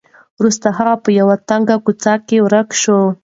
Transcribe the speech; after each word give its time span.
وروسته 0.39 0.67
هغه 0.77 0.95
په 1.03 1.09
یوه 1.19 1.35
تنګه 1.49 1.75
کوڅه 1.85 2.13
کې 2.27 2.37
ورک 2.45 2.69
شو. 2.81 2.99